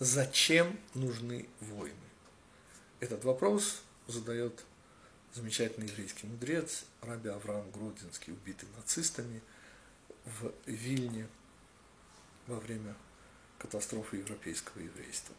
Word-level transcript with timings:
Зачем 0.00 0.76
нужны 0.94 1.48
войны? 1.60 1.94
Этот 2.98 3.22
вопрос 3.24 3.84
задает 4.08 4.64
замечательный 5.34 5.86
еврейский 5.86 6.26
мудрец 6.26 6.86
Раби 7.00 7.28
Авраам 7.28 7.70
Гродинский, 7.70 8.32
убитый 8.32 8.68
нацистами 8.76 9.40
в 10.24 10.52
Вильне 10.66 11.28
во 12.48 12.58
время 12.58 12.96
катастрофы 13.58 14.16
европейского 14.16 14.80
еврейства. 14.80 15.32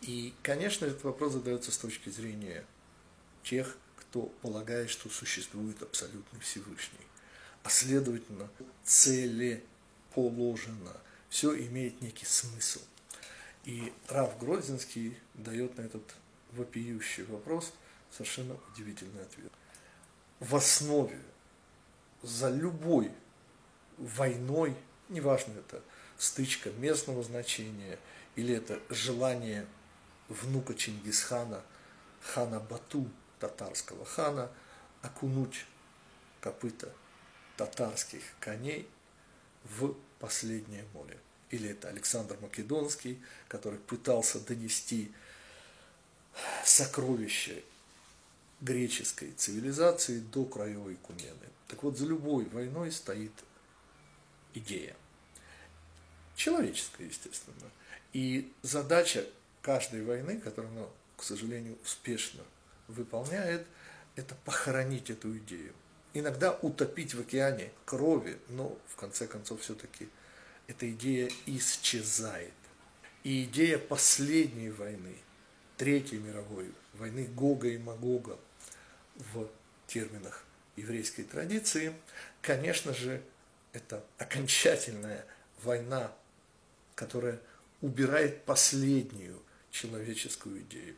И, 0.00 0.32
конечно, 0.42 0.86
этот 0.86 1.04
вопрос 1.04 1.34
задается 1.34 1.70
с 1.70 1.76
точки 1.76 2.08
зрения 2.08 2.64
тех, 3.42 3.76
кто 3.96 4.22
полагает, 4.40 4.88
что 4.88 5.10
существует 5.10 5.82
абсолютный 5.82 6.40
Всевышний. 6.40 7.06
А 7.62 7.68
следовательно, 7.68 8.48
целеположено, 8.84 10.96
все 11.28 11.54
имеет 11.66 12.00
некий 12.00 12.24
смысл. 12.24 12.80
И 13.66 13.92
Рав 14.08 14.38
Гродзинский 14.38 15.18
дает 15.34 15.76
на 15.76 15.82
этот 15.82 16.14
вопиющий 16.52 17.24
вопрос 17.24 17.72
совершенно 18.12 18.56
удивительный 18.72 19.22
ответ. 19.22 19.50
В 20.38 20.54
основе 20.54 21.20
за 22.22 22.48
любой 22.48 23.10
войной, 23.98 24.76
неважно 25.08 25.58
это 25.58 25.82
стычка 26.16 26.70
местного 26.70 27.24
значения 27.24 27.98
или 28.36 28.54
это 28.54 28.80
желание 28.88 29.66
внука 30.28 30.74
Чингисхана, 30.74 31.60
хана 32.20 32.60
Бату, 32.60 33.10
татарского 33.40 34.04
хана, 34.04 34.48
окунуть 35.02 35.66
копыта 36.40 36.92
татарских 37.56 38.22
коней 38.38 38.88
в 39.64 39.94
последнее 40.20 40.84
море. 40.94 41.18
Или 41.50 41.70
это 41.70 41.88
Александр 41.88 42.36
Македонский, 42.40 43.20
который 43.48 43.78
пытался 43.78 44.40
донести 44.40 45.12
сокровища 46.64 47.54
греческой 48.60 49.32
цивилизации 49.32 50.20
до 50.20 50.44
краевой 50.44 50.96
Кумены. 50.96 51.46
Так 51.68 51.82
вот, 51.82 51.98
за 51.98 52.06
любой 52.06 52.44
войной 52.46 52.90
стоит 52.90 53.32
идея. 54.54 54.96
Человеческая, 56.34 57.06
естественно. 57.06 57.70
И 58.12 58.52
задача 58.62 59.24
каждой 59.62 60.04
войны, 60.04 60.38
которую 60.40 60.72
она, 60.72 60.86
к 61.16 61.22
сожалению, 61.22 61.76
успешно 61.82 62.42
выполняет, 62.88 63.66
это 64.16 64.34
похоронить 64.44 65.10
эту 65.10 65.36
идею. 65.38 65.72
Иногда 66.14 66.52
утопить 66.62 67.14
в 67.14 67.20
океане 67.20 67.70
крови, 67.84 68.38
но 68.48 68.76
в 68.88 68.96
конце 68.96 69.26
концов 69.26 69.60
все-таки 69.60 70.08
эта 70.66 70.90
идея 70.90 71.30
исчезает. 71.46 72.52
И 73.22 73.44
идея 73.44 73.78
последней 73.78 74.70
войны, 74.70 75.16
Третьей 75.76 76.18
мировой, 76.18 76.72
войны 76.94 77.24
Гога 77.34 77.68
и 77.68 77.76
Магога 77.76 78.38
в 79.16 79.48
терминах 79.86 80.44
еврейской 80.76 81.22
традиции, 81.22 81.94
конечно 82.40 82.94
же, 82.94 83.22
это 83.72 84.04
окончательная 84.18 85.26
война, 85.62 86.12
которая 86.94 87.40
убирает 87.82 88.44
последнюю 88.44 89.42
человеческую 89.70 90.62
идею. 90.62 90.96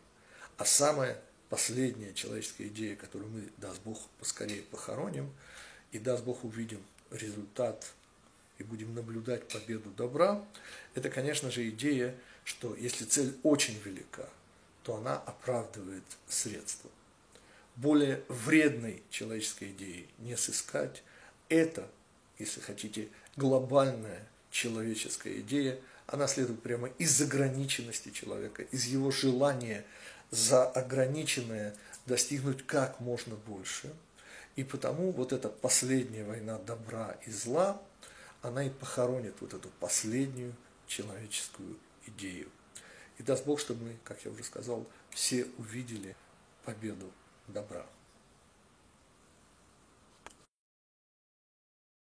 А 0.58 0.64
самая 0.64 1.20
последняя 1.48 2.12
человеческая 2.14 2.69
идея, 2.69 2.94
которую 2.97 3.30
мы, 3.30 3.48
даст 3.56 3.80
Бог, 3.82 4.08
поскорее 4.19 4.62
похороним, 4.62 5.32
и 5.92 5.98
даст 5.98 6.25
Бог 6.25 6.44
увидим 6.44 6.82
результат 7.10 7.92
и 8.59 8.64
будем 8.64 8.95
наблюдать 8.95 9.48
победу 9.48 9.91
добра, 9.91 10.45
это, 10.95 11.11
конечно 11.11 11.51
же, 11.51 11.69
идея, 11.70 12.14
что 12.45 12.75
если 12.75 13.05
цель 13.05 13.37
очень 13.42 13.81
велика, 13.84 14.28
то 14.83 14.97
она 14.97 15.17
оправдывает 15.17 16.05
средства. 16.28 16.91
Более 17.77 18.23
вредной 18.28 19.03
человеческой 19.11 19.71
идеи 19.71 20.09
не 20.19 20.37
сыскать. 20.37 21.03
Это, 21.49 21.88
если 22.38 22.60
хотите, 22.60 23.09
глобальная 23.37 24.27
человеческая 24.50 25.41
идея, 25.41 25.78
она 26.06 26.27
следует 26.27 26.62
прямо 26.62 26.88
из 26.99 27.11
заграниченности 27.16 28.11
человека, 28.11 28.62
из 28.62 28.87
его 28.87 29.11
желания 29.11 29.84
за 30.31 30.66
ограниченное 30.66 31.75
достигнуть 32.06 32.66
как 32.66 32.99
можно 33.00 33.37
больше. 33.37 33.93
И 34.56 34.65
потому 34.65 35.12
вот 35.12 35.32
эта 35.32 35.49
последняя 35.49 36.25
война 36.25 36.59
добра 36.59 37.16
и 37.27 37.31
зла, 37.31 37.81
она 38.43 38.65
и 38.65 38.71
похоронит 38.71 39.34
вот 39.41 39.54
эту 39.54 39.69
последнюю 39.81 40.54
человеческую 40.87 41.76
идею. 42.06 42.49
И 43.19 43.22
даст 43.22 43.44
Бог, 43.44 43.59
чтобы 43.59 43.84
мы, 43.84 43.99
как 44.04 44.25
я 44.25 44.31
уже 44.31 44.44
сказал, 44.44 44.87
все 45.10 45.47
увидели 45.59 46.16
победу 46.65 47.10
добра. 47.49 47.84